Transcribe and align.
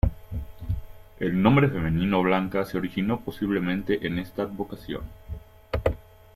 El 1.19 1.43
nombre 1.43 1.69
femenino 1.69 2.23
Blanca 2.23 2.65
se 2.65 2.75
originó 2.75 3.19
posiblemente 3.19 4.07
en 4.07 4.17
esta 4.17 4.41
advocación. 4.41 5.03